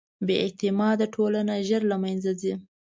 [0.27, 2.53] بېاعتماده ټولنه ژر له منځه ځي.